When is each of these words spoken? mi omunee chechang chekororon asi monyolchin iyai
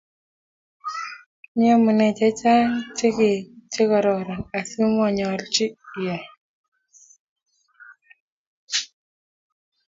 mi 1.57 1.65
omunee 1.75 2.13
chechang 2.17 2.71
chekororon 3.73 4.39
asi 4.57 4.79
monyolchin 4.95 5.77
iyai 5.99 6.27